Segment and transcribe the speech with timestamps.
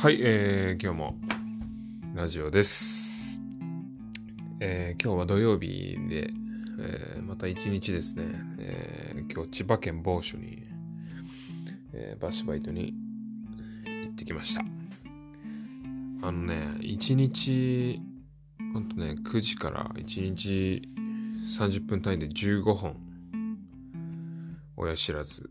[0.00, 1.14] はい、えー、今日も
[2.14, 3.38] ラジオです。
[4.58, 6.30] えー今日は土曜日で、
[6.80, 8.24] えーまた一日ですね、
[8.60, 10.62] えー今日千葉県某所に、
[11.92, 12.94] えーバッシバイトに
[14.04, 14.62] 行ってきました。
[14.62, 18.00] あのね、一日、
[18.72, 20.80] ほんとね、9時から一日
[21.46, 22.96] 30分単位で15本、
[24.78, 25.50] 親知らず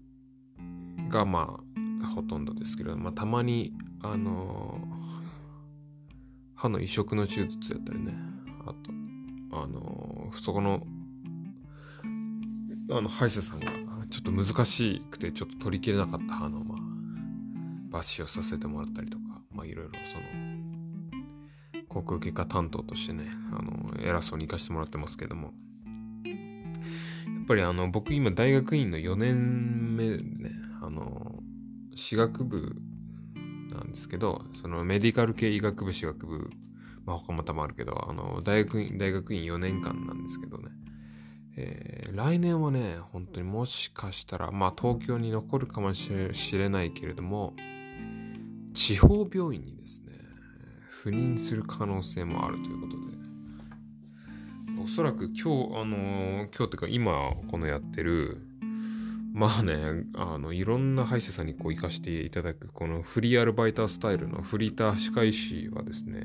[1.07, 1.59] がま
[2.03, 4.79] あほとんどですけど、まあ、たまにあの
[6.55, 8.13] 歯の移植の手術やったりね。
[8.65, 8.91] あと
[9.51, 10.85] あのそこの
[12.91, 13.71] あの歯医者さんが
[14.09, 25.53] ちょっと難しくてちょっと取りきれなかった歯のまあ抜歯をさせてもらったりとかまあいろいろその航空外科担当としてねあの偉そうに行かせてもらってますけども。
[26.25, 30.51] やっぱりあの僕今大学院の4年目でね
[30.83, 31.41] あの
[31.95, 32.75] 歯学部
[33.89, 36.49] んですけどそのメディカル系医学部歯学部
[37.05, 40.69] まあ他も多分あるけどあの大学院大学院4年間なんですけどね。
[41.57, 46.09] えー来年はね本当にもしかしたらまあ東京に残るかもし
[46.57, 47.53] れないけれども
[48.73, 50.13] 地方病院にですね
[51.03, 53.19] 赴任する可能性もあるということで。
[54.81, 58.48] おそらく今日あのー今日っていうか今このやってる
[59.31, 66.23] まあねあのいろんな歯医者さんにこう行かせていただくこのフリーアルバイタースタイルのフリーター歯科医師はですね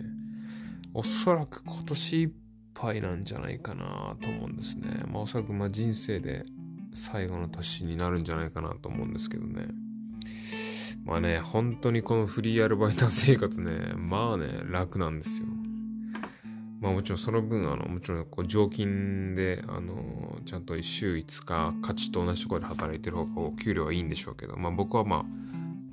[0.94, 2.30] おそらく今年いっ
[2.72, 5.02] ぱいなんじゃないかなと思うんですね。
[5.06, 6.44] まあおそらくまあ人生で
[6.92, 9.66] 最後の年になるんじゃないかなと思うんですけどね。
[11.04, 15.48] まあね本当にこのフリーアルバイター生活ねまあね楽なんですよ。
[16.80, 25.24] まあもちろんその分、あの、もちろんこう常勤で、あの、ちゃんと週5日、価値と同じところで働いてる方がお給料はいいんでしょうけど、まあ僕はまあ、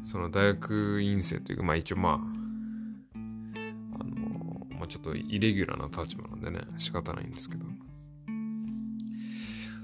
[0.03, 7.65] その大学院生というか、まあ一応まあ、あの、まあちょっとイレギュラーな立場なんでね、仕方ないんですけど。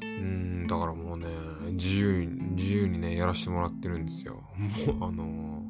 [0.02, 1.28] うん、だからもうね、
[1.72, 4.44] 自由に、自由にね、やらせてもらってるんですよ。
[4.97, 5.64] もう、あの、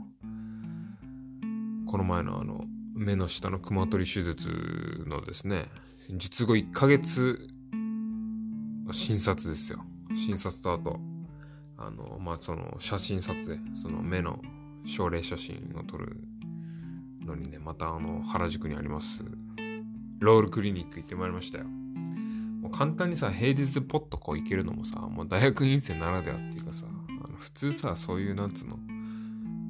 [1.85, 2.65] この前のあの、
[2.97, 5.65] 目の下の熊取り手術のですね、
[6.09, 7.47] 術後1ヶ月、
[8.91, 9.83] 診察ですよ。
[10.15, 10.99] 診察とあと、
[11.77, 14.41] あの、まあ、その、写真撮影、その目の
[14.85, 16.17] 症例写真を撮る
[17.23, 19.23] のにね、またあの、原宿にあります、
[20.19, 21.65] ロールクリニック行ってまいりましたよ。
[21.65, 28.79] もう簡単にさ、平日ポッとこう行けるのもさ、もう大学院生ならではっていうかさ、あの普通さ、そういうなんつうの、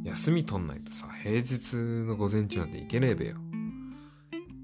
[0.07, 3.35] 休み取んないとさ、平日の午前中なんて行けねえべよ。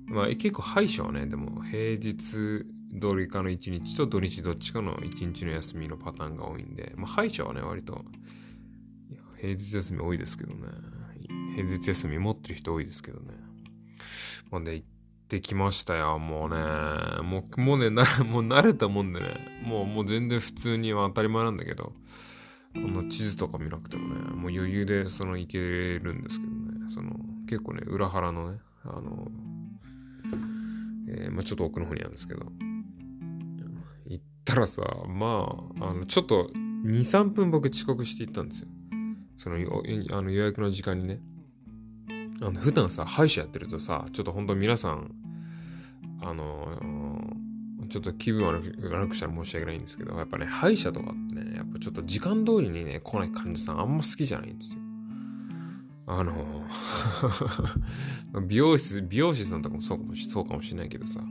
[0.07, 8.05] まあ結構歯医者はね、でも平日どれかの1日と土日どっちかの1日の休みのパターンが多いんで、まあ歯医者はね、割と
[9.39, 10.59] 平日休み多いですけどね。
[11.55, 13.33] 平日休み持ってる人多いですけどね。
[14.49, 14.87] まあね、行っ
[15.27, 16.55] てきましたよ、もうね。
[17.21, 19.61] もう、もうね、な、 もう慣れたもんでね。
[19.63, 21.93] もう、もう全然普通には当たり前なんだけど。
[22.75, 27.11] あの地図とか見なくてもね、もう余裕でその行けるんですけどね、その
[27.47, 29.27] 結構ね、裏腹のね、あの、
[31.07, 32.45] えーまあ、ちょっと奥の方にあるんですけど、
[34.07, 36.49] 行ったらさ、まあ、あのちょっと
[36.85, 38.67] 2、3分僕遅刻して行ったんですよ。
[39.37, 41.19] そのあの予約の時間にね。
[42.41, 45.11] あの普段さ、歯医者やってるとさ、ちょっと本当皆さん、
[46.21, 46.77] あの
[47.93, 54.81] ちょっと気分悪く悪くしたら申し訳ないんですけど、やっぱね、歯医者とかってね、やっぱちょっと時間通りにね、来ない患者さんあんま好きじゃないんですよ。
[56.07, 56.65] あの、
[58.47, 61.21] 美容室、美容師さんとかもそうかもしそうかもしれないけどさ、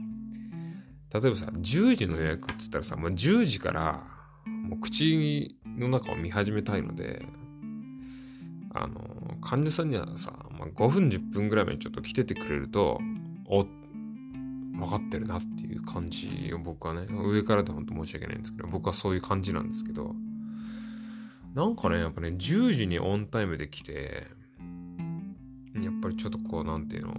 [1.13, 4.01] 例えばさ、10時の予約っつったらさ、もう10時から、
[4.45, 7.25] もう口の中を見始めたいので、
[8.73, 13.01] あの、患者さんにはさ、まあ、5分10分ぐらい前にちょっと来ててくれると、
[13.47, 13.67] おっ
[14.83, 20.15] 分かってるなっていう感じを僕はね、上からで本当申し訳ないんですけど、僕はそういう感じなんですけど、
[21.53, 24.27] なんかね、やっぱね、10時にオンタイムで来て、
[25.75, 27.13] やっぱりちょっとこう、なんていうの、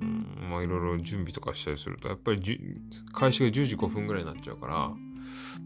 [0.00, 2.80] うん、まあいろいろ準備とかしたりすると、やっぱり
[3.12, 4.74] 開始が10時5分ぐらいになっちゃうから、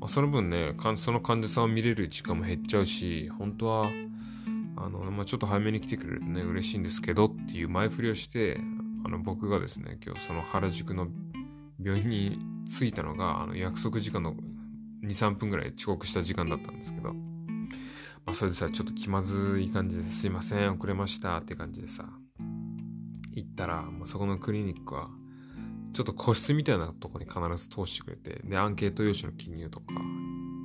[0.01, 3.91] まあ、その分ね、その患者さんを見れる時間も減っちゃうし、本当は、
[4.77, 8.61] あの、まあ、ちょっと早めに来てくれるとね、嬉しいんですけどっていう前振りをして、
[9.05, 11.09] あの僕がですね、今日その原宿の
[11.83, 14.35] 病院に着いたのが、あの約束時間の
[15.03, 22.09] 2、3分ぐらい遅刻した時間だったんですけど、まあ、それでさ、ちょっと気まずい感じですいません、遅れましたって感じでさ、
[23.33, 25.11] 行ったら、もうそこのクリニックは、
[25.93, 29.87] ちょっと個室みたいなとこに必ず通してくれて、で、アンケート用紙の記入とか、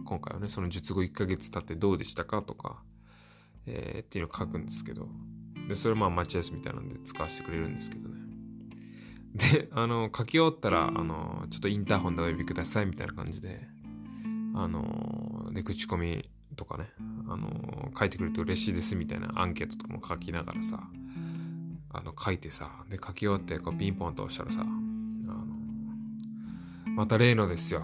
[0.06, 2.82] 今回はね、その術後1ヶ月経ってどうでしたかとか、
[3.66, 5.10] えーっていうのを書くんですけど、
[5.68, 8.19] で、それまあ待合室みたいなんで使わせてくれるんですけどね。
[9.36, 13.62] で、あの、書き終わったら、あの、ちょっとインターホンでお呼びくださいみたいな感じで、
[14.56, 16.90] あの、で、口コミとかね、
[17.28, 20.80] あの、書いてくれると嬉しいですみたいなアンケートとかも書きながらさ、
[21.92, 25.46] あの、書いてさ、で、書き終わって、こう、ピンポンと押したらさ、あの、
[26.96, 27.84] また例のですよ、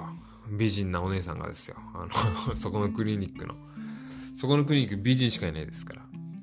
[0.50, 2.08] 美人なお姉さんがですよ、あ
[2.50, 3.56] の、 そこのクリニックの、
[4.36, 6.02] そこのクリニック美人しかいないですから、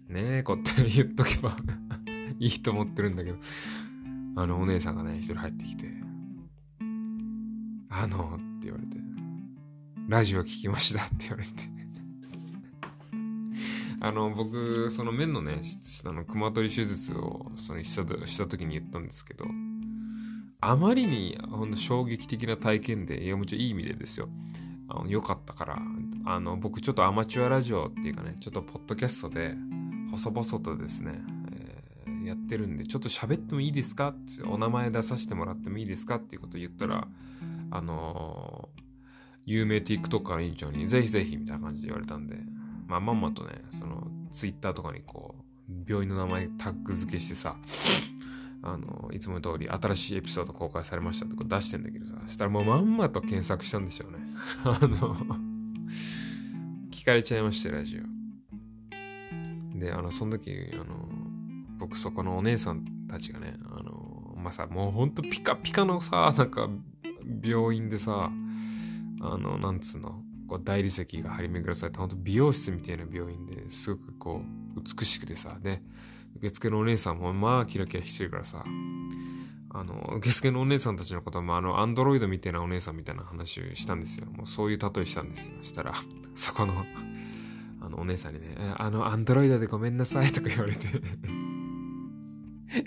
[0.08, 1.56] ねえ、こって言っとけば
[2.38, 3.38] いいと思ってるんだけど、
[4.34, 5.86] あの、お姉さんがね、一人入ってきて、
[7.90, 8.96] あの、って言われて、
[10.08, 11.50] ラジオ聞きましたって言われて
[14.00, 19.44] あの、僕、その面のね、下の熊取り手術をそのしたした時に言ったんですけど、
[20.60, 24.28] あまりにほんと衝撃的な体験で、いや、もちろんいい意味でですよ。
[24.88, 25.82] あの良かったから、
[26.24, 29.56] あの、僕ちょっとアマチュアラジオっていうかね、ちょっとポッドキャストで、
[30.10, 31.22] 細々とですね、
[32.28, 37.06] やってるんで、ちょっと喋ってもいいですかってお名前出させてもらってもいいですかっていうことを言ったら、
[37.70, 38.82] あのー、
[39.46, 42.36] 有名 TikToker の委員長にぜひぜひみたいな感じで言われたんで、
[42.86, 45.42] まあまんまとね、その Twitter とかにこう、
[45.88, 47.56] 病院の名前タッグ付けしてさ、
[48.62, 54.18] あの、いつも通り新しいエピソード公開されましたとか出してんだけどさ、したらもうまんまと検索したんでしょうね。
[54.64, 55.16] あの
[56.90, 59.78] 聞かれちゃいまして、ラジオ。
[59.78, 61.08] で、あの、その時、あの、
[61.82, 66.68] 僕そこのお姉さんたちがね、あの、まあ、さ、もうほんとピカピカのさ、なんか、
[67.42, 68.30] 病院でさ、
[69.20, 74.42] あの、なんつうの、こう大理石が張り巡らされた、ほんと美容室みたいな病院ですごくこ
[74.76, 75.82] う、美しくてさ、で、
[76.36, 78.64] 受付のお姉さんもまあキラキラしてるからさ、
[79.70, 84.26] あの、受付のお姉さんたちのこともあの、アンドロイドみたいなお姉さんみたいな話をしたんですよ。
[84.26, 85.56] もうそういう例えしたんですよ。
[85.62, 85.94] したら、
[86.36, 86.84] そこの、
[87.80, 90.86] あの、お姉さんにね、あの、アンドロイドでごめんなさいとか言われて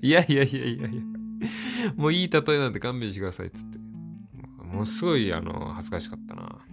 [0.02, 1.02] いやいやいやいやいや。
[1.96, 3.80] もういい例えなんて勘弁してくださいっつって。
[4.66, 6.66] もうすごい、あの、恥ずかしかったな。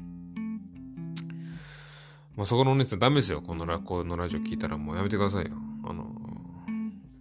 [2.37, 3.43] もうそこのお姉さんダメですよ。
[3.43, 5.53] このラこのラジオ聞いたらもうやめてくださいよ。
[5.85, 6.11] あの、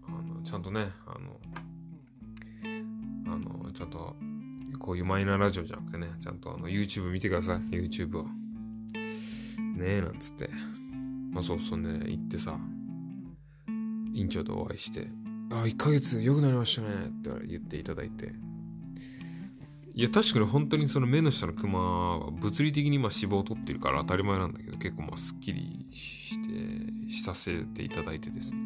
[0.07, 1.39] あのちゃんとね、あの、
[3.33, 4.15] あの、ちゃんと、
[4.79, 7.57] こういうマイナーラジオじゃなくてね、ちゃんとあの YouTube 見てください。
[7.69, 8.23] YouTube を。
[8.23, 10.49] ねえ、なんつって。
[11.31, 12.57] まあそうそうね、行ってさ、
[14.13, 15.07] 院長とお会いして、
[15.51, 18.33] あ、1ヶ月良くなりましたねって言っていただいて。
[19.93, 28.61] いや、確かに本当にその目の下のクマは物理的にまあ脂肪を取ってるから当たり前なんだけど、結構まあスッキリして、しさせていただいてですね。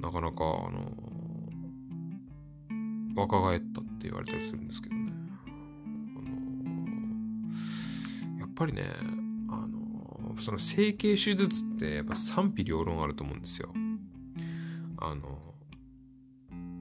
[0.00, 0.92] なかなか、あの、
[3.16, 5.12] 若返ったって言われたりするんですけどね。
[6.16, 6.20] あ
[8.36, 8.84] の、やっぱりね、
[9.48, 13.72] あの、その整形手術ってやっぱ賛否両論あると思うんですよ。
[15.00, 15.54] あの、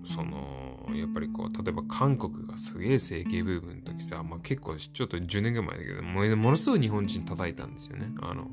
[0.04, 8.12] そのやっぱりこう例えば韓国がすげえ整形部分の時さ、まあ、結構ちょっと10年ぐらい前だけどもものすごい日本人叩いたんですよね。
[8.22, 8.48] あの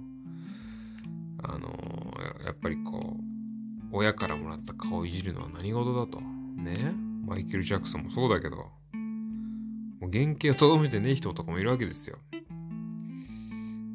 [1.44, 1.68] あの
[2.44, 6.20] やっぱりこう親からもらった顔をいじるのは何事だと。
[6.20, 6.92] ね。
[7.26, 12.18] マイケル・ジャクソンもそうだけどもう原型をとどめてねえ人とかもいるわけですよ。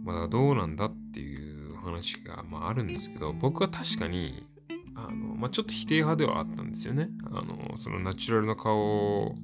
[0.04, 4.48] まだどうなんだっていう話が、まあ、あるんですけど僕は確かに
[4.96, 7.10] あの、まあ、ちょっと否定派ではあったんですよね。
[7.31, 9.36] あの、そのナチュラルな顔を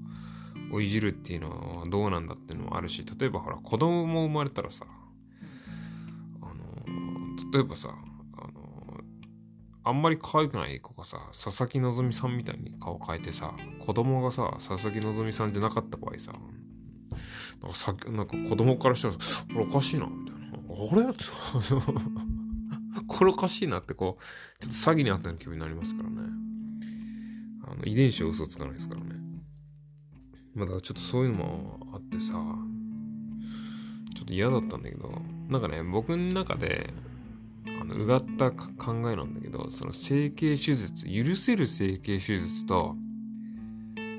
[0.82, 4.86] いじるっていうのはどうなんだっていうのもあるし、例えばほら、子供も生まれたらさ、
[6.42, 6.54] あの、
[7.52, 7.90] 例えばさ、
[8.38, 9.00] あの、
[9.84, 11.80] あんまり可愛くない子がさ、佐々木
[12.12, 13.54] 希さんみたいに顔変えてさ、
[13.86, 16.34] 子供がさ、佐々木希さんじゃなかった場合さ、
[17.62, 20.46] なんかさなんか子供からしたら、おかしいな、みたいな。
[20.46, 21.16] あれ？
[23.16, 24.24] これおかしいなってこう、
[24.62, 26.16] ちょっと詐欺にあったような気分になりますからね。
[27.66, 29.16] あの、遺伝子は嘘つかないですからね。
[30.54, 32.34] まあだからちょっとそういうのもあってさ、
[34.16, 35.10] ちょっと嫌だったんだけど、
[35.48, 36.94] なんかね、僕の中で、
[37.80, 38.66] あの、うがった考
[39.10, 42.98] えなんだけど、その整形手術、許せる整形手術と、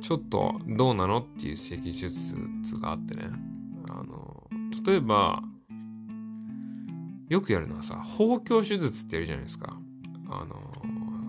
[0.00, 2.34] ちょっとどうなのっていう整形手術
[2.80, 3.28] があってね。
[3.90, 4.48] あの、
[4.86, 5.42] 例えば、
[7.28, 9.76] よくやるのはさ、包協手術ってやるじゃないですか。
[10.28, 10.56] あの、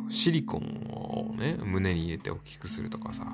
[0.09, 3.25] シリコンをね、胸に入れて大きくするとかさ、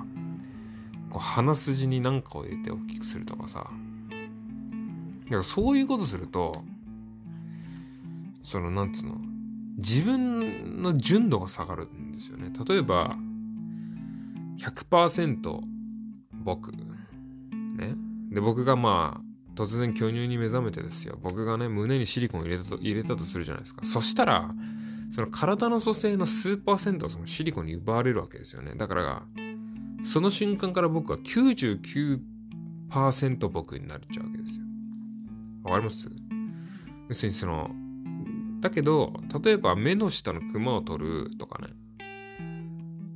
[1.09, 6.63] こう鼻筋に何かを入れて大きくするとかさ、だからそういうことすると、
[8.43, 9.17] その、なんつうの、
[9.77, 12.51] 自分の純度が下がるんですよね。
[12.67, 13.17] 例えば、
[14.57, 15.61] 100%
[16.43, 17.95] 僕、ね。
[18.29, 19.22] で、僕がまあ、
[19.55, 21.19] 突然巨乳に目覚めてですよ。
[21.21, 23.85] 僕がね、胸にシリコン入れたと入れたとするじゃないですか。
[23.85, 24.49] そしたら、
[25.13, 28.73] その体の組成の数パーセントをそのシリコンに奪われるわけですよね。
[28.75, 29.23] だから、
[30.03, 34.65] その瞬間から僕は99%僕になっちゃうわけですよ。
[35.63, 36.09] わかります？
[37.09, 37.69] 要するにその、
[38.59, 41.67] だけど、例えば目の下のクマを取るとかね。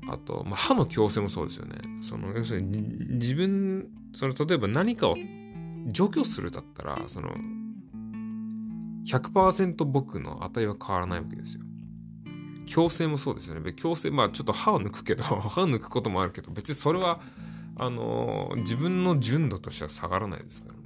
[0.10, 1.76] あと、まあ、歯の矯正もそうですよね。
[2.02, 2.82] その、要するに
[3.18, 5.18] 自分、その、例えば何かを
[5.88, 7.36] 除去するだったら、その、
[9.06, 11.64] 100%僕の値は変わらないわけですよ。
[12.66, 13.62] 矯正もそうですよね。
[13.62, 17.22] 矯正、まあちょっと歯を抜くけど、 歯を抜くこともあるけど、別にそれは、
[17.78, 20.80] あの、自分の純度としては下がらないですからね。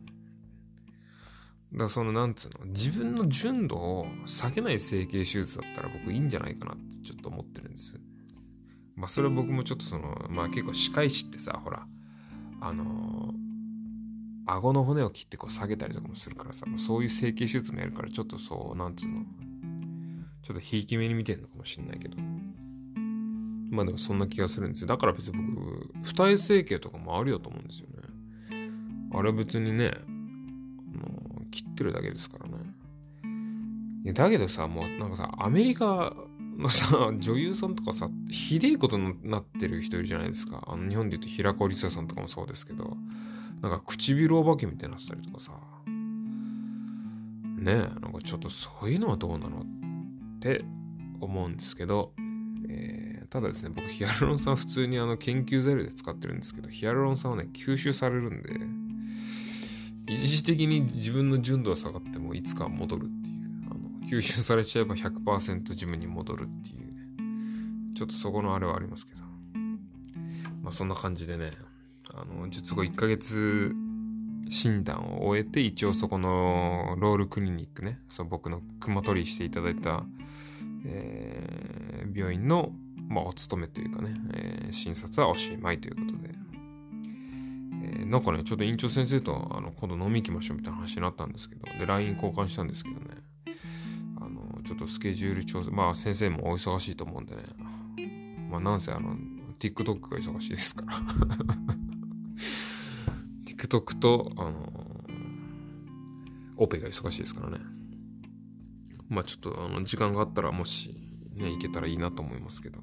[1.72, 8.00] だからその、なんつうの、自分の純度を下げない整形手術だったら僕いいんじゃないかなってちょっと思ってるんです。
[8.96, 11.88] まあそれは僕もちょっとその、まあ結構歯科医師ってさ、ほら、
[12.60, 13.41] あのー
[14.46, 19.24] 顎の骨を切ってこう下げたりとかもするからさ、そういう整形手術もやるから、ちょっとそう、なんつうの、
[20.42, 22.18] ちょっとひいき目に見てんのかもしんないけど。
[23.72, 24.88] まあでもそんな気がするんですよ。
[24.88, 27.96] だから別に僕、二重整形とかもあるよと思うんですよね。
[29.14, 30.02] あれ別にね、あ
[30.98, 32.58] の切ってるだけですからね。
[34.04, 36.14] いや、だけどさ、もうなんかさ、アメリカ
[36.58, 40.64] のさ、女優さんとかさ、ひでえことになってる人いるじゃないですか。
[40.68, 42.98] あの、日本で言うと平子理沙さんとかもそうですけど、
[43.62, 45.52] なんか唇お化けみたいになってたりとかさ、
[47.62, 50.66] ねえ、なんかちょっとそういうのはどうなのって
[51.20, 52.12] 思うんですけど、
[52.68, 63.36] えー、ただですね、僕ヒアルロン酸普通にあの研究材料で使ってるんですけど、ヒアルロン酸はね、吸収されるんで、一時的に自分の純度が下がってもいつか戻るっていう、
[63.70, 69.22] あの吸収されちゃえば100%自分に戻るっていう、ね、ちょっとそこのあれはありますけど、
[70.64, 71.52] まあそんな感じでね、
[72.14, 73.74] あの、術後1ヶ月
[74.50, 80.04] 診断を終えて、一応そこのロールクリニックね、その僕の熊取りしていただいた、
[80.86, 82.72] えー、病院の、
[83.08, 86.36] まあ、お勤めというかね、えー、診察はおしまいということで、
[87.84, 93.06] えー、なんかね、ちょっと院長先生とあの今度飲み行きましょうみたいな話になったんですけど、で、LINE 交換したんですけどね、
[94.20, 97.44] あの、ちょっとスケジュール調整、まあ先生もお忙しいと思うんでね、
[98.50, 99.16] まあなんせあの、
[99.60, 101.81] TikTok が忙しいですから。
[103.62, 104.68] TikTok と、あの
[106.58, 107.60] オペが忙しいですからね。
[109.08, 110.96] まあちょっと、あの、時間があったら、もし、
[111.36, 112.80] ね、行けたらいいなと思いますけど。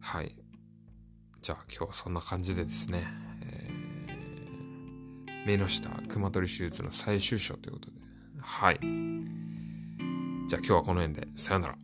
[0.00, 0.34] はい。
[1.40, 3.06] じゃあ今日はそんな感じでですね、
[3.42, 7.96] えー、目の下、熊取手術の最終章ということで。
[8.40, 8.78] はい。
[8.80, 11.78] じゃあ今日はこの辺で、さよなら。